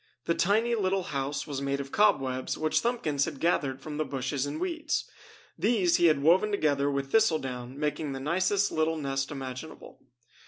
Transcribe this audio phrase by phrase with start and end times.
[0.25, 4.47] The tiny, little house was made of cobwebs which Thumbkins had gathered from the bushes
[4.47, 5.07] and weeds.
[5.59, 9.99] These he had woven together with thistle down, making the nicest little nest imaginable.